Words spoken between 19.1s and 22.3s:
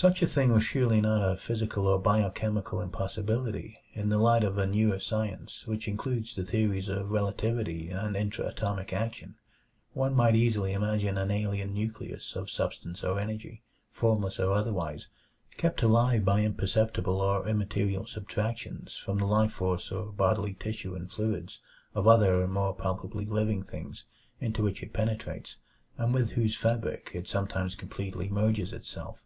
the life force or bodily tissue and fluids of